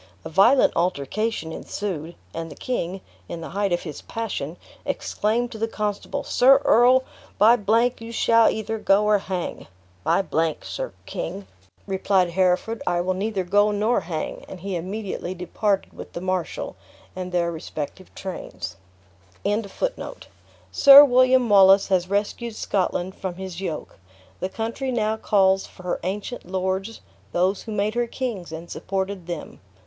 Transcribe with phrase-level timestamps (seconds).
[0.25, 5.59] A violent altercation ensued; and the king, in the height of his passion, exclaimed to
[5.59, 7.03] the constable, "Sir Earl,
[7.37, 9.67] by G, you shall either go or hang."
[10.03, 11.45] "By G, Sir King,"
[11.85, 16.75] replied Hereford, "I will neither go nor hang." And he immediately departed with the marshal
[17.15, 18.77] and their respective trains.
[20.71, 23.99] "Sir William Wallace has rescued Scotland from his yoke.
[24.39, 27.01] The country now calls for her ancient lords
[27.33, 29.59] those who made her kings, and supported them.